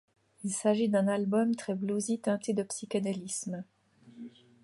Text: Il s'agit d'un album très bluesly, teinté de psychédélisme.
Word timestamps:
Il 0.43 0.49
s'agit 0.49 0.89
d'un 0.89 1.07
album 1.07 1.55
très 1.55 1.75
bluesly, 1.75 2.19
teinté 2.19 2.53
de 2.53 2.63
psychédélisme. 2.63 3.63